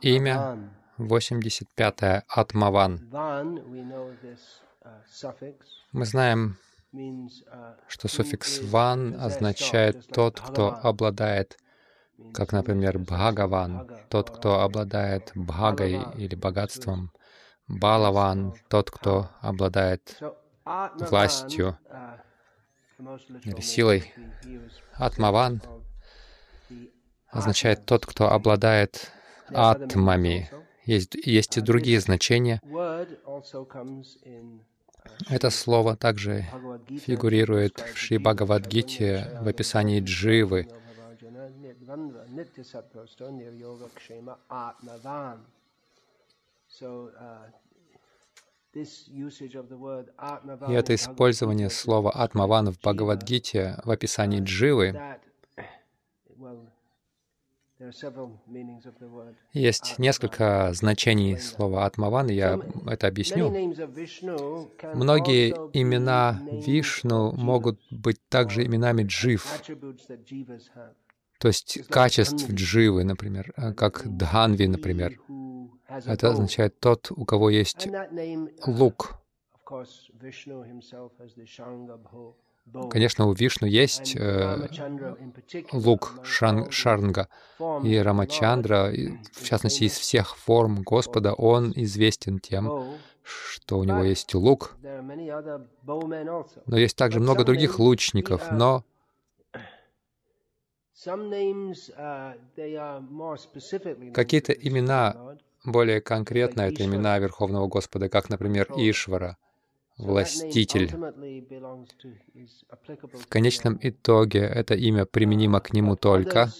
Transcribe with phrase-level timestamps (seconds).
[0.00, 3.00] Имя 85-е Атмаван.
[5.92, 6.56] Мы знаем,
[7.88, 11.58] что суффикс «ван» означает «тот, кто обладает»,
[12.32, 17.10] как, например, «бхагаван», «тот, кто обладает бхагой или богатством»,
[17.66, 20.22] «балаван», «тот, кто обладает
[21.10, 21.76] властью
[23.42, 24.14] или силой»,
[24.92, 25.60] «атмаван»
[27.34, 29.12] означает «тот, кто обладает
[29.48, 30.50] атмами».
[30.84, 32.60] Есть, есть и другие значения.
[35.28, 36.46] Это слово также
[37.06, 40.68] фигурирует в Шри Бхагавадгите в описании дживы.
[50.68, 55.00] И это использование слова «атмаван» в Бхагавадгите в описании дживы
[59.52, 63.48] есть несколько значений слова «атмаван», я это объясню.
[64.94, 69.60] Многие имена Вишну могут быть также именами джив,
[71.38, 75.20] то есть качеств дживы, например, как Дханви, например.
[76.06, 77.88] Это означает тот, у кого есть
[78.66, 79.20] лук.
[82.90, 84.68] Конечно, у Вишну есть э,
[85.72, 87.28] лук шан, Шарнга,
[87.84, 88.90] и Рамачандра,
[89.32, 94.76] в частности, из всех форм Господа, он известен тем, что у него есть лук.
[94.82, 98.82] Но есть также много других лучников, но
[104.14, 109.36] какие-то имена более конкретно, это имена Верховного Господа, как, например, Ишвара—
[109.96, 110.90] властитель.
[113.12, 116.52] В конечном итоге это имя применимо к нему только.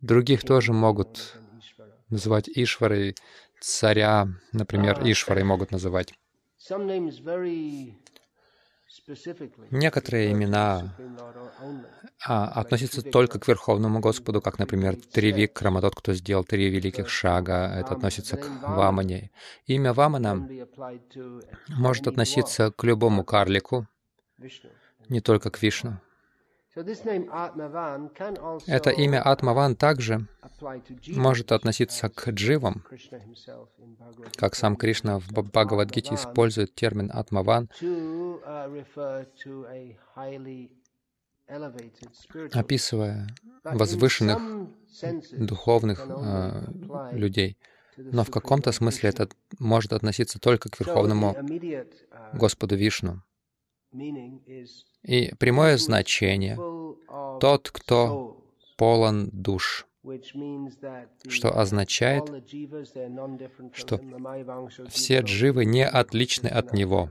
[0.00, 1.36] Других тоже могут
[2.08, 3.14] называть Ишварой,
[3.60, 6.14] царя, например, Ишварой могут называть.
[9.70, 10.96] Некоторые имена
[12.26, 17.72] а, относятся только к Верховному Господу, как, например, Тривикрама, тот, кто сделал три великих шага.
[17.74, 19.30] Это относится к Вамане.
[19.66, 20.48] Имя Вамана
[21.68, 23.86] может относиться к любому карлику,
[25.08, 26.00] не только к Вишну.
[28.66, 30.28] Это имя Атмаван также
[31.08, 32.84] может относиться к дживам,
[34.36, 37.68] как сам Кришна в Бхагавадгите использует термин Атмаван,
[42.52, 43.26] описывая
[43.64, 44.68] возвышенных
[45.32, 46.64] духовных э,
[47.12, 47.58] людей.
[47.96, 51.36] Но в каком-то смысле это может относиться только к Верховному
[52.32, 53.22] Господу Вишну.
[55.02, 56.56] И прямое значение—
[57.40, 58.36] тот, кто
[58.76, 59.86] полон душ,
[61.28, 62.24] что означает,
[63.72, 64.00] что
[64.88, 67.10] все дживы не отличны от него.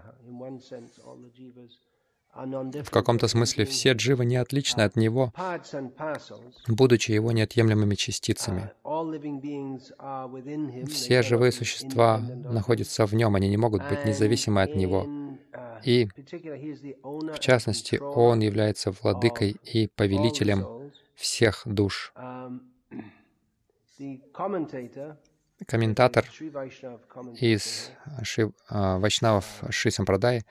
[2.34, 5.34] В каком-то смысле все дживы не отличны от него,
[6.68, 8.72] будучи его неотъемлемыми частицами.
[10.85, 15.07] Все живые существа находятся в нем, они не могут быть независимы от него.
[15.84, 16.07] И,
[17.03, 22.13] в частности, Он является владыкой и повелителем всех душ.
[25.68, 26.25] Комментатор
[27.35, 27.91] из
[28.23, 30.44] Ши, а, Вайшнавов Ши Сампрадай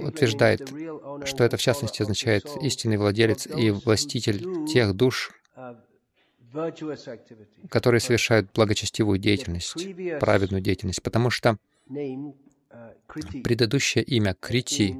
[0.00, 0.68] утверждает,
[1.28, 5.30] что это в частности означает истинный владелец и властитель тех душ,
[7.70, 9.86] которые совершают благочестивую деятельность,
[10.18, 11.56] праведную деятельность, потому что
[13.44, 14.96] предыдущее имя Крити.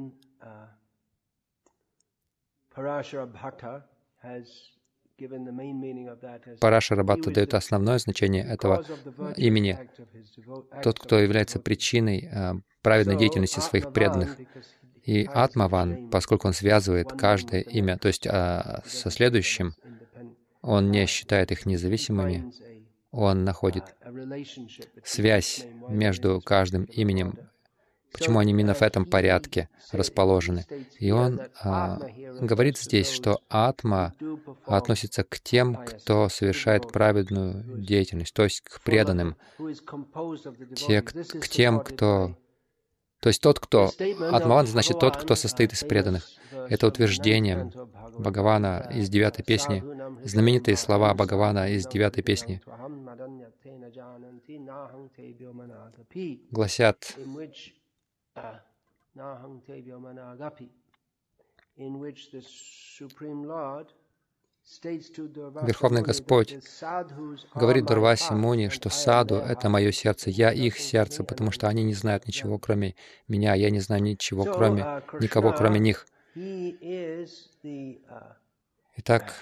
[2.73, 3.25] Парашара
[7.03, 8.83] Бхатта дает основное значение этого
[9.37, 9.89] имени,
[10.81, 14.37] тот, кто является причиной а, праведной деятельности своих преданных.
[15.03, 19.75] И Атмаван, поскольку он связывает каждое имя, то есть а, со следующим,
[20.61, 22.51] он не считает их независимыми,
[23.11, 23.83] он находит
[25.03, 27.37] связь между каждым именем
[28.13, 30.65] почему они именно в этом порядке расположены.
[30.99, 31.99] И он а,
[32.39, 34.13] говорит здесь, что атма
[34.65, 39.35] относится к тем, кто совершает праведную деятельность, то есть к преданным,
[40.75, 42.37] те, к, к тем, кто...
[43.19, 43.91] То есть тот, кто...
[44.31, 46.29] Атмаван значит тот, кто состоит из преданных.
[46.69, 47.71] Это утверждение
[48.17, 49.83] Бхагавана из девятой песни,
[50.23, 52.61] знаменитые слова Бхагавана из девятой песни
[56.51, 57.17] гласят
[65.61, 66.57] Верховный Господь
[67.53, 71.93] говорит Дурваси Муни, что саду— это мое сердце, я их сердце, потому что они не
[71.93, 72.95] знают ничего, кроме
[73.27, 76.07] меня, я не знаю ничего, кроме никого, кроме них.
[78.95, 79.33] Итак,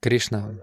[0.00, 0.54] Кришна,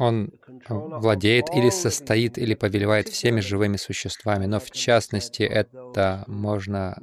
[0.00, 0.32] Он
[0.68, 6.96] владеет или состоит, или повелевает всеми живыми существами, но в частности это можно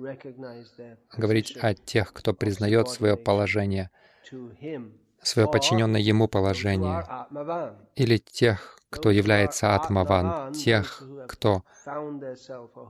[1.16, 3.92] говорить о тех, кто признает свое положение,
[5.22, 7.06] свое подчиненное ему положение,
[7.96, 11.64] или тех, кто является атмаван, тех, кто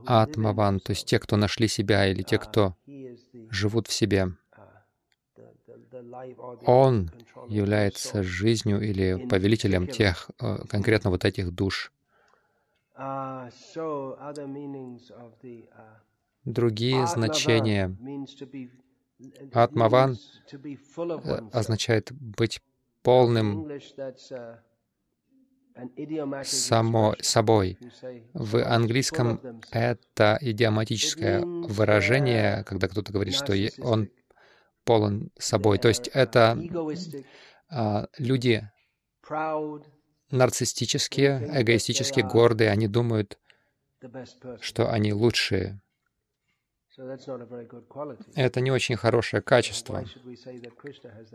[0.06, 2.76] атмаван, то есть те, кто нашли себя, или те, кто
[3.50, 4.28] живут в себе.
[6.64, 7.10] Он
[7.48, 11.92] является жизнью или повелителем тех, э, конкретно вот этих душ.
[16.44, 17.96] Другие значения
[19.52, 20.16] Атмаван
[20.52, 22.60] э, означает быть
[23.02, 23.68] полным
[26.44, 27.78] само собой.
[28.32, 29.40] В английском
[29.70, 34.08] это идиоматическое выражение, когда кто-то говорит, что он
[34.88, 35.76] полон собой.
[35.76, 36.58] То есть это
[37.68, 38.66] а, люди
[40.30, 43.38] нарциссические, эгоистические, гордые, они думают,
[44.62, 45.78] что они лучшие.
[48.34, 50.04] Это не очень хорошее качество.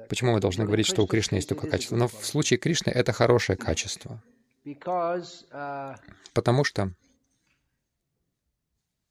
[0.09, 1.95] Почему мы должны говорить, что у Кришны есть такое качество?
[1.95, 4.19] Но в случае Кришны это хорошее качество.
[4.65, 5.97] Uh,
[6.33, 6.93] Потому что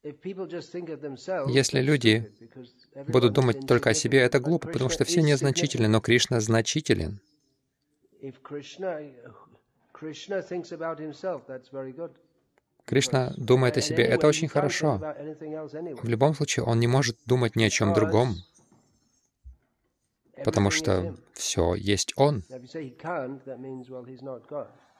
[0.04, 2.32] если люди
[3.06, 7.20] будут думать только о себе, это глупо, потому что все незначительны, но Кришна значителен.
[12.84, 14.98] Кришна думает о себе, это очень хорошо.
[14.98, 18.34] В любом случае, он не может думать ни о чем другом,
[20.44, 22.42] потому что все есть Он.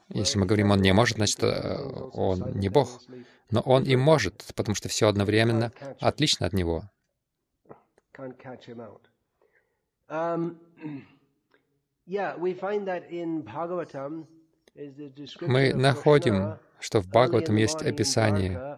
[0.09, 1.77] Если мы говорим, он не может, значит, э,
[2.13, 3.01] он не Бог.
[3.51, 6.83] Но он и может, потому что все одновременно отлично от него.
[15.41, 18.77] Мы находим что в Бхагаватам есть описание,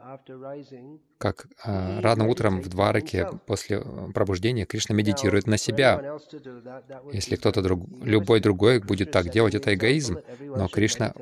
[1.18, 6.20] как а, рано утром в Двараке после э, пробуждения Кришна медитирует на себя.
[7.12, 10.20] Если кто-то друг, любой другой будет так делать, это эгоизм.
[10.40, 11.14] Но Кришна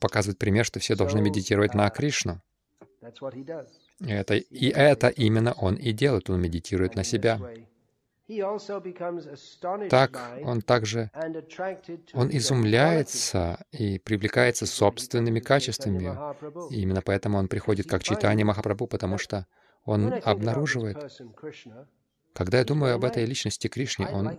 [0.00, 2.40] показывает пример, что все должны медитировать на Кришну.
[4.00, 7.38] Это, и это именно он и делает, он медитирует на себя.
[9.90, 11.10] Так он также
[12.14, 16.16] он изумляется и привлекается собственными качествами.
[16.72, 19.46] И именно поэтому он приходит как читание Махапрабху, потому что
[19.84, 20.96] он обнаруживает,
[22.32, 24.38] когда я думаю об этой личности Кришне, он,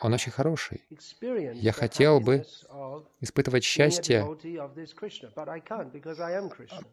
[0.00, 0.82] он очень хороший.
[1.20, 2.44] Я хотел бы
[3.20, 4.26] испытывать счастье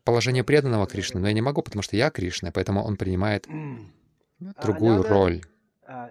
[0.04, 3.48] положение преданного Кришны, но я не могу, потому что я Кришна, поэтому он принимает
[4.62, 5.42] другую роль.
[5.88, 6.10] Uh,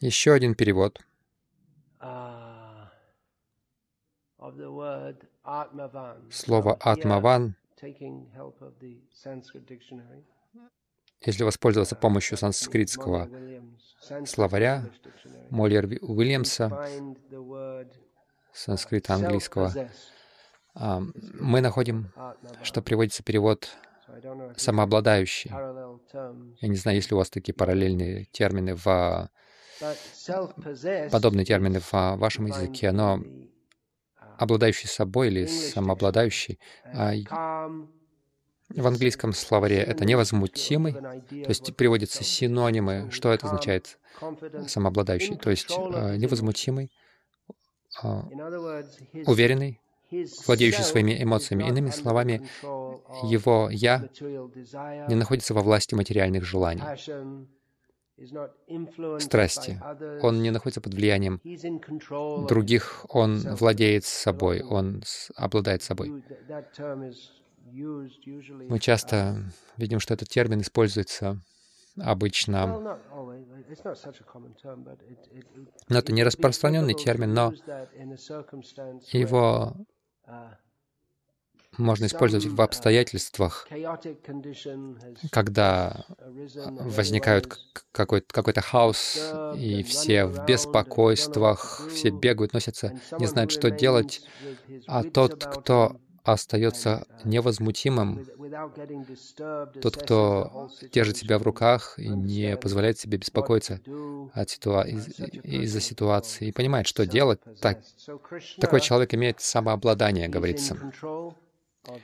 [0.00, 1.00] еще один перевод.
[6.30, 7.56] Слово «атмаван»
[11.24, 13.28] если воспользоваться помощью санскритского
[14.26, 14.84] словаря
[15.50, 16.70] Моллер Уильямса,
[18.52, 19.72] санскрита английского,
[20.74, 22.12] мы находим,
[22.62, 23.76] что приводится перевод
[24.56, 25.50] самообладающий.
[26.60, 29.30] Я не знаю, есть ли у вас такие параллельные термины в
[31.10, 33.20] подобные термины в вашем языке, но
[34.38, 37.68] обладающий собой или самообладающий а
[38.74, 43.10] в английском словаре это невозмутимый, то есть приводятся синонимы.
[43.10, 43.98] Что это означает
[44.66, 45.36] самообладающий?
[45.36, 46.90] То есть а, невозмутимый,
[48.02, 48.24] а,
[49.26, 49.81] уверенный,
[50.46, 51.68] владеющий своими эмоциями.
[51.68, 52.48] Иными словами,
[53.24, 54.08] его «я»
[55.08, 56.82] не находится во власти материальных желаний,
[59.20, 59.80] страсти.
[60.22, 61.40] Он не находится под влиянием
[62.46, 65.02] других, он владеет собой, он
[65.36, 66.22] обладает собой.
[68.68, 69.36] Мы часто
[69.76, 71.40] видим, что этот термин используется
[72.00, 72.98] обычно.
[75.88, 77.52] Но это не распространенный термин, но
[79.12, 79.74] его
[81.78, 83.66] можно использовать в обстоятельствах,
[85.30, 86.04] когда
[86.64, 87.46] возникает
[87.92, 94.22] какой-то какой хаос, и все в беспокойствах, все бегают, носятся, не знают, что делать,
[94.86, 98.24] а тот, кто остается невозмутимым,
[99.80, 103.80] тот, кто держит себя в руках и не позволяет себе беспокоиться
[104.32, 104.82] от ситуа...
[104.82, 107.80] из- из-за ситуации, и понимает, что делать, так...
[108.60, 110.76] такой человек имеет самообладание, говорится.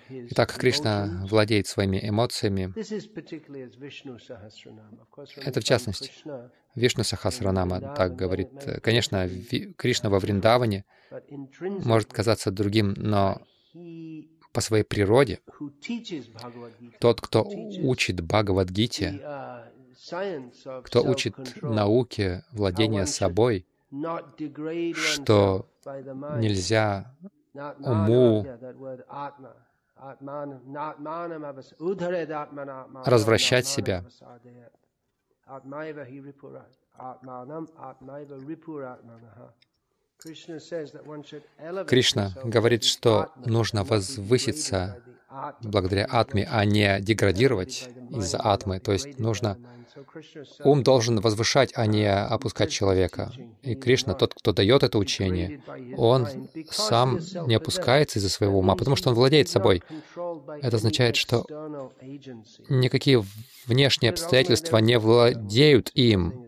[0.08, 2.72] Итак, Кришна владеет своими эмоциями.
[5.44, 6.10] Это в частности.
[6.74, 8.50] Вишну Сахасранама так говорит.
[8.82, 9.28] Конечно,
[9.76, 10.84] Кришна во Вриндаване
[11.60, 13.40] может казаться другим, но
[14.52, 15.40] по своей природе.
[17.00, 19.20] тот, кто учит Бхагавадгите,
[20.84, 23.66] кто учит науке владения собой,
[24.94, 25.66] что
[26.38, 27.14] нельзя
[27.80, 28.46] уму
[33.04, 34.04] развращать себя.
[41.86, 45.00] Кришна говорит, что нужно возвыситься
[45.62, 48.80] благодаря атме, а не деградировать из-за атмы.
[48.80, 49.58] То есть нужно...
[50.64, 53.32] Ум должен возвышать, а не опускать человека.
[53.62, 55.60] И Кришна, тот, кто дает это учение,
[55.96, 56.28] он
[56.70, 59.82] сам не опускается из-за своего ума, потому что он владеет собой.
[60.62, 61.44] Это означает, что
[62.68, 63.24] никакие
[63.66, 66.47] внешние обстоятельства не владеют им.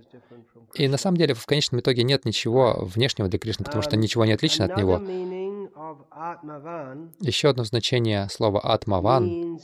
[0.75, 4.25] И на самом деле в конечном итоге нет ничего внешнего для Кришны, потому что ничего
[4.25, 4.99] не отлично от него.
[7.21, 9.59] Еще одно значение слова «атмаван»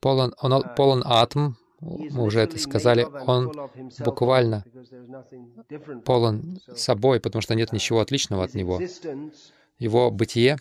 [0.00, 3.52] полон, он полон атм, мы уже это сказали, он
[4.04, 4.64] буквально
[6.04, 8.80] полон собой, потому что нет ничего отличного от него.
[9.78, 10.58] Его бытие,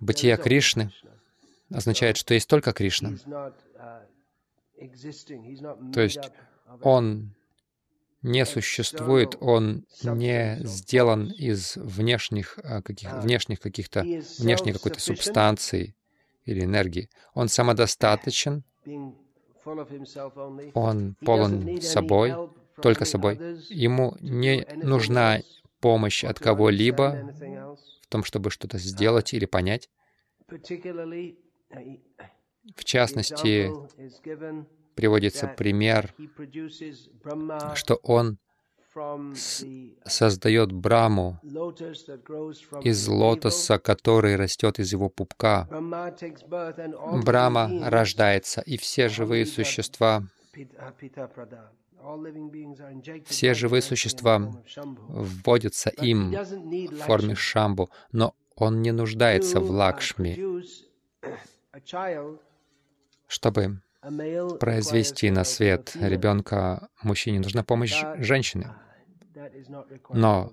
[0.00, 0.92] бытие Кришны
[1.70, 3.16] означает, что есть только Кришна.
[5.92, 6.30] То есть
[6.82, 7.34] он
[8.22, 14.00] не существует, он не сделан из внешних, а, каких, внешних каких-то,
[14.38, 15.94] внешней какой-то субстанции
[16.46, 17.10] или энергии.
[17.34, 18.64] Он самодостаточен,
[20.74, 22.34] он полон собой,
[22.80, 23.36] только собой.
[23.68, 25.40] Ему не нужна
[25.80, 27.30] помощь от кого-либо
[28.02, 29.90] в том, чтобы что-то сделать или понять.
[32.76, 33.70] В частности,
[34.94, 36.14] приводится пример,
[37.74, 38.38] что он
[40.04, 41.40] создает Браму
[42.82, 45.68] из лотоса, который растет из его пупка.
[47.24, 50.22] Брама рождается, и все живые существа,
[53.26, 54.62] все живые существа
[55.08, 60.38] вводятся им в форме шамбу, но он не нуждается в лакшми,
[63.26, 63.80] чтобы
[64.60, 68.74] произвести на свет ребенка мужчине нужна помощь женщины.
[70.10, 70.52] Но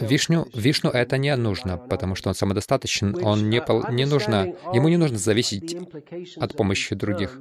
[0.00, 4.88] Вишну, Вишну это не нужно, потому что он самодостаточен, он не, пол, не нужно, ему
[4.88, 5.76] не нужно зависеть
[6.36, 7.40] от помощи других.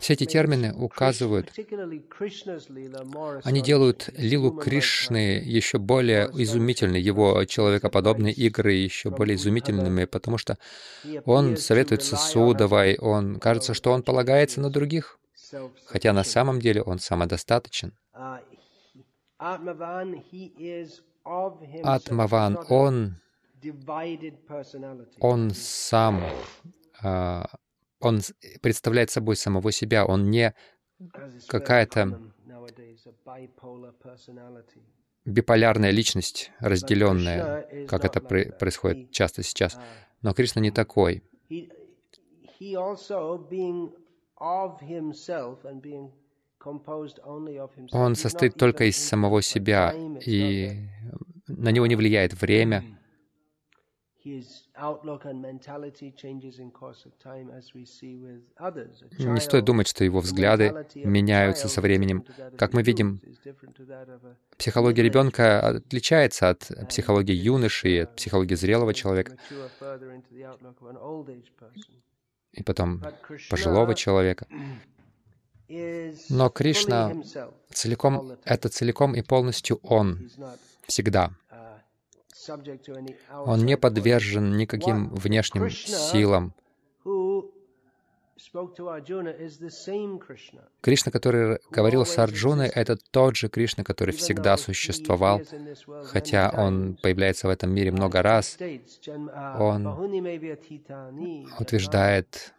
[0.00, 1.52] Все эти термины указывают,
[3.44, 10.56] они делают лилу Кришны еще более изумительной, его человекоподобные игры еще более изумительными, потому что
[11.24, 15.18] он советуется с Судовой, он кажется, что он полагается на других,
[15.86, 17.92] хотя на самом деле он самодостаточен.
[21.82, 23.16] Атмаван, он,
[25.20, 26.22] он сам
[27.02, 27.46] а,
[28.00, 28.20] он
[28.60, 30.54] представляет собой самого себя, он не
[31.48, 32.20] какая-то
[35.24, 39.78] биполярная личность, разделенная, как это происходит часто сейчас.
[40.22, 41.22] Но Кришна не такой.
[47.92, 50.88] Он состоит только из самого себя, и
[51.46, 52.98] на него не влияет время,
[59.32, 62.24] не стоит думать, что его взгляды меняются со временем.
[62.58, 63.20] Как мы видим,
[64.58, 69.36] психология ребенка отличается от психологии юноши и от психологии зрелого человека,
[72.52, 73.02] и потом
[73.48, 74.46] пожилого человека.
[76.30, 77.12] Но Кришна
[77.70, 80.30] целиком, это целиком и полностью Он,
[80.86, 81.30] всегда.
[83.30, 86.54] Он не подвержен никаким внешним силам.
[90.80, 95.40] Кришна, который говорил с Арджуной, это тот же Кришна, который всегда существовал,
[96.04, 98.58] хотя он появляется в этом мире много раз.
[99.58, 99.86] Он
[101.58, 102.54] утверждает?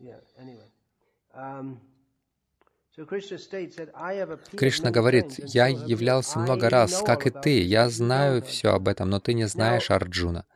[0.00, 0.70] Yeah, anyway.
[1.34, 1.80] Um,
[4.56, 7.62] Кришна говорит, «Я являлся много раз, как и ты.
[7.62, 10.46] Я знаю все об этом, но ты не знаешь, Арджуна.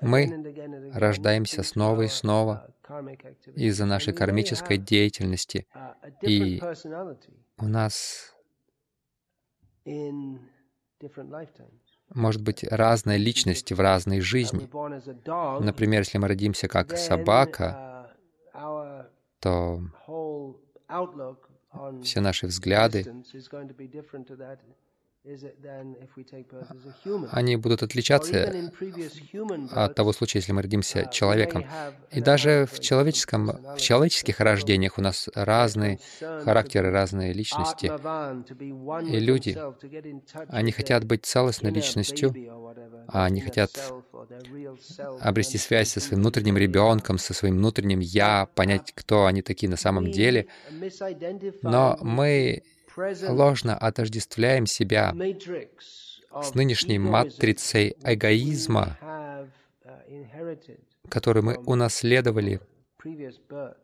[0.00, 5.66] Мы рождаемся снова и снова uh, из-за нашей кармической деятельности.
[5.74, 6.62] uh, И
[7.58, 8.34] у нас
[12.14, 14.68] может быть разная личность в разной Uh, жизни.
[15.64, 18.12] Например, если мы родимся как собака,
[19.40, 19.80] то
[22.02, 23.04] все наши взгляды,
[27.32, 28.70] они будут отличаться
[29.72, 31.64] от того случая, если мы родимся uh, человеком.
[32.12, 37.86] И даже в человеческом, в человеческих рождениях у нас разные характеры, разные личности.
[39.10, 39.58] И люди,
[40.48, 42.32] Они хотят быть целостной личностью,
[43.08, 43.70] а они хотят
[45.20, 49.76] обрести связь со своим внутренним ребенком, со своим внутренним «я», понять, кто они такие на
[49.76, 50.46] самом деле.
[51.62, 52.62] Но мы
[53.28, 55.14] ложно отождествляем себя
[56.42, 58.98] с нынешней матрицей эгоизма,
[61.08, 62.60] которую мы унаследовали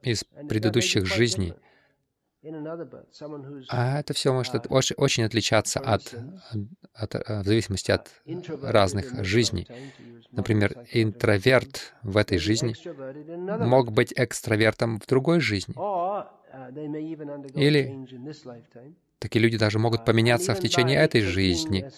[0.03, 1.55] из предыдущих жизней.
[3.69, 6.13] А это все может от- очень, очень отличаться от,
[6.95, 9.69] от- от- в зависимости от in разных жизней.
[10.33, 12.75] Например, интроверт в этой жизни
[13.65, 15.75] мог быть экстравертом в другой жизни.
[15.77, 16.27] Uh,
[17.55, 18.07] Или.
[19.19, 21.89] Такие люди даже могут поменяться в течение этой жизни.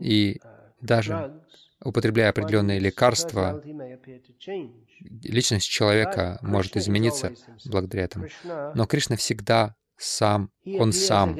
[0.00, 0.40] И
[0.80, 1.42] даже
[1.82, 3.60] употребляя определенные лекарства,
[5.22, 7.32] личность человека может измениться
[7.64, 8.26] благодаря этому.
[8.74, 11.34] Но Кришна всегда сам, Он сам.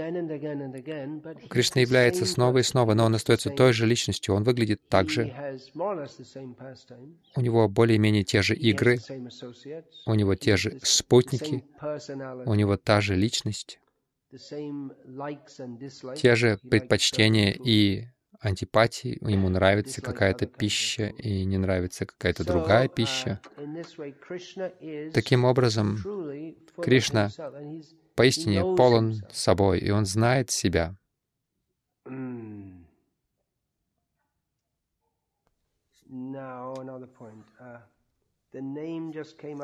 [1.48, 4.34] Кришна является снова и снова, но Он остается той же личностью.
[4.34, 5.34] Он выглядит так же.
[7.36, 8.98] У него более-менее те же игры,
[10.06, 11.64] у него те же спутники,
[12.46, 13.80] у него та же личность,
[16.16, 18.04] те же предпочтения и
[18.40, 19.18] антипатии.
[19.20, 23.40] Ему нравится какая-то пища и не нравится какая-то другая пища.
[25.12, 25.98] Таким образом,
[26.82, 27.30] Кришна
[28.14, 30.96] поистине полон собой, и он знает себя.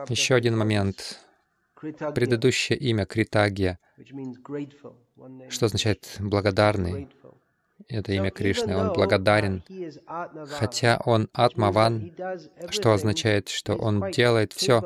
[0.08, 1.20] Еще один момент.
[1.74, 3.78] Предыдущее имя Критагия,
[5.50, 7.08] что означает «благодарный».
[7.88, 8.76] Это имя Кришны.
[8.76, 9.62] Он благодарен,
[10.48, 12.12] хотя он Атмаван,
[12.70, 14.82] что означает, что он делает все.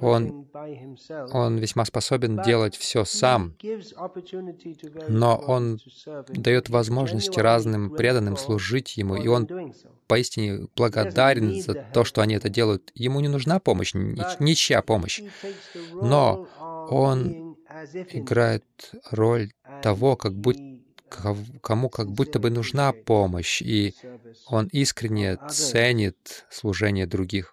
[0.00, 0.46] Он,
[1.32, 3.54] он весьма способен делать все сам,
[5.08, 5.78] но он
[6.28, 9.74] дает возможности разным преданным служить ему, и он
[10.06, 12.90] поистине благодарен за то, что они это делают.
[12.94, 15.20] Ему не нужна помощь, ничья помощь,
[15.92, 16.48] но
[16.90, 17.56] он
[18.12, 18.64] играет
[19.10, 20.73] роль того, как будто
[21.62, 23.94] кому как будто бы нужна помощь, и
[24.46, 27.52] он искренне ценит служение других.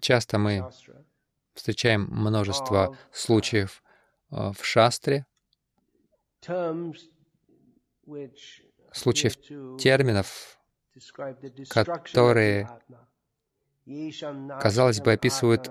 [0.00, 0.70] Часто мы
[1.54, 3.82] встречаем множество случаев
[4.30, 5.26] в шастре,
[8.92, 9.36] случаев
[9.78, 10.58] терминов,
[11.68, 12.68] которые
[14.60, 15.70] казалось бы, описывают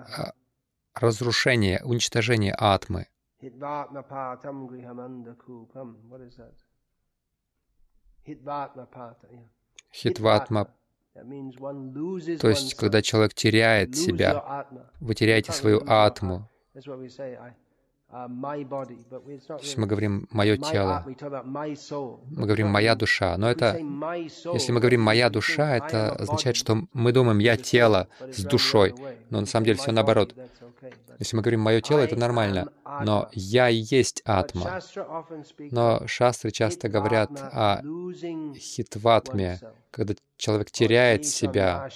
[0.93, 3.07] разрушение, уничтожение атмы.
[9.93, 10.73] Хитватма,
[11.13, 14.67] то есть, когда человек теряет себя,
[14.99, 16.49] вы теряете свою атму.
[18.11, 23.77] То есть мы говорим «моё тело», мы говорим «моя душа», но это,
[24.53, 28.93] если мы говорим «моя душа», это означает, что мы думаем «я тело с душой»,
[29.29, 30.35] но на самом деле все наоборот.
[31.19, 32.73] Если мы говорим «моё тело», это нормально,
[33.05, 34.81] но «я и есть атма».
[35.71, 37.81] Но шастры часто говорят о
[38.57, 41.87] хитватме, когда человек теряет себя,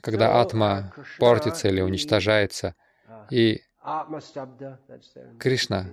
[0.00, 2.74] когда атма портится или уничтожается.
[3.30, 3.62] И
[5.38, 5.86] Кришна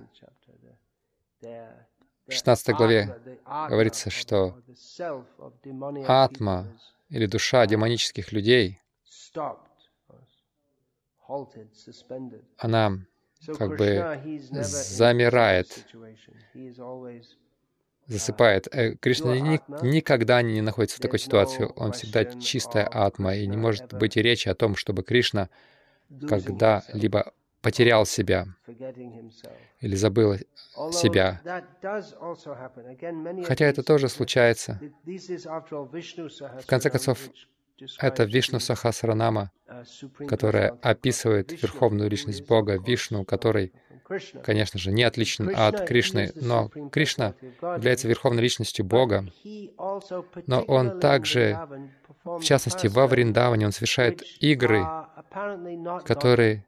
[1.40, 4.58] в 16 главе говорится, что
[6.06, 6.66] атма
[7.08, 8.80] или душа демонических людей,
[12.58, 12.92] она
[13.58, 14.20] как бы
[14.62, 15.86] замирает.
[18.06, 18.68] Засыпает.
[18.72, 21.68] Э, Кришна ни, никогда не находится в такой ситуации.
[21.76, 25.48] Он всегда чистая атма, и не может быть и речи о том, чтобы Кришна
[26.28, 28.46] когда-либо потерял себя
[29.80, 30.36] или забыл
[30.92, 31.40] себя.
[33.44, 34.80] Хотя это тоже случается.
[35.04, 37.18] В конце концов,
[37.98, 39.50] это Вишну Сахасранама,
[40.28, 43.72] которая описывает верховную личность Бога, Вишну, который,
[44.42, 49.26] конечно же, не отличен от Кришны, но Кришна является верховной личностью Бога,
[50.46, 51.58] но Он также,
[52.24, 54.84] в частности, во Вриндаване, Он совершает игры,
[56.04, 56.64] которые,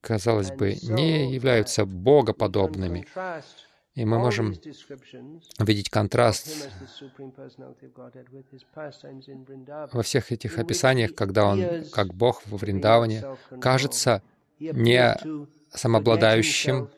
[0.00, 3.06] казалось бы, не являются богоподобными.
[3.94, 4.54] И мы можем
[5.58, 6.68] видеть контраст
[9.92, 13.24] во всех этих описаниях, когда он, как Бог во Вриндаване,
[13.58, 14.22] кажется
[14.58, 15.16] не
[15.76, 16.90] самообладающим,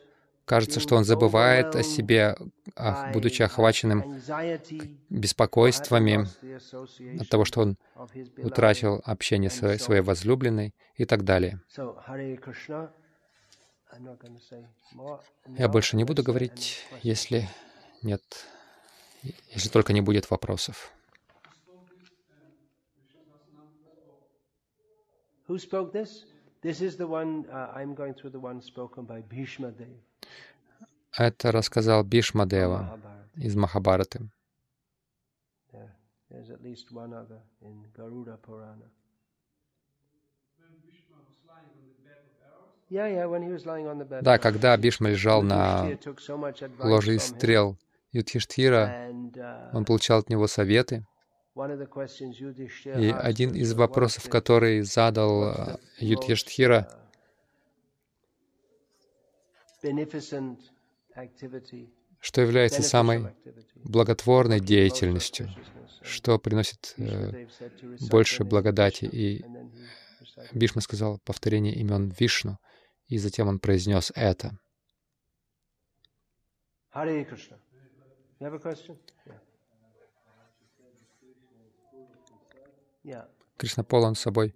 [0.45, 2.35] кажется, что он забывает о себе,
[3.13, 4.19] будучи охваченным
[5.09, 6.27] беспокойствами
[7.21, 7.77] от того, что он
[8.37, 11.61] утратил общение с своей возлюбленной и так далее.
[15.57, 17.49] Я больше не буду говорить, если
[18.01, 18.21] нет,
[19.51, 20.91] если только не будет вопросов.
[31.17, 32.99] Это рассказал Бишмадева
[33.35, 34.29] из Махабараты.
[36.29, 38.85] There's at least one other in Garuda Purana.
[44.21, 45.97] Да, когда Бишма лежал на
[46.79, 47.77] ложе из стрел
[48.11, 51.05] Юдхиштхира, uh, он получал от него советы.
[52.85, 56.87] И один из вопросов, который задал uh, Юдхиштхира,
[62.21, 63.33] что является самой
[63.75, 65.49] благотворной деятельностью,
[66.01, 67.47] что приносит э,
[68.09, 69.05] больше благодати.
[69.05, 69.45] И
[70.53, 72.57] Бишма сказал повторение имен Вишну,
[73.07, 74.57] и затем он произнес это.
[83.57, 84.55] Кришна полон собой.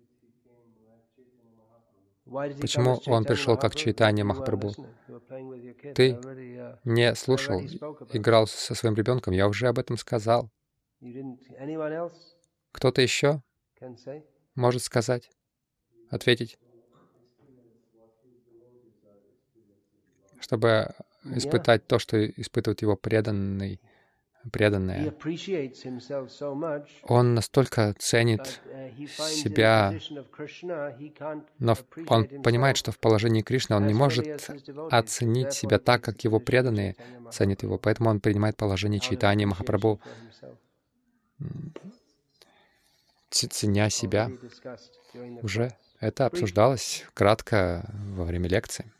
[2.26, 4.88] Почему он пришел как Чайтанья Махапрабху?
[5.94, 6.18] Ты
[6.84, 7.60] не слушал,
[8.14, 10.50] играл со своим ребенком, я уже об этом сказал.
[12.72, 13.42] Кто-то еще
[14.56, 15.30] может сказать,
[16.10, 16.58] ответить?
[20.44, 23.80] чтобы испытать то, что испытывает его преданный,
[24.52, 25.14] преданное.
[27.04, 28.62] Он настолько ценит
[29.18, 29.94] себя,
[31.60, 31.76] но
[32.08, 34.50] он понимает, что в положении Кришны он не может
[34.92, 36.96] оценить себя так, как его преданные
[37.32, 37.78] ценят его.
[37.78, 40.02] Поэтому он принимает положение Чайтани Махапрабху,
[43.30, 44.32] ценя себя.
[45.42, 48.92] Уже это обсуждалось кратко во время лекции.